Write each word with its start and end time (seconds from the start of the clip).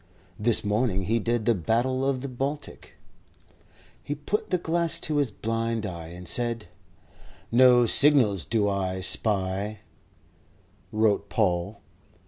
This 0.39 0.63
morning 0.65 1.03
he 1.03 1.19
did 1.19 1.45
the 1.45 1.53
Battle 1.53 2.03
of 2.03 2.23
the 2.23 2.27
Baltic. 2.27 2.93
He 4.01 4.15
put 4.15 4.49
the 4.49 4.57
glass 4.57 4.99
to 5.01 5.17
his 5.17 5.29
blind 5.29 5.85
eye, 5.85 6.07
And 6.07 6.27
said 6.27 6.65
"No 7.51 7.85
signals 7.85 8.43
do 8.43 8.67
I 8.67 9.01
spy," 9.01 9.81
wrote 10.91 11.29
Paul. 11.29 11.81